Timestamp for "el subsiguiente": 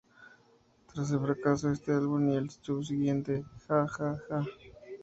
2.35-3.45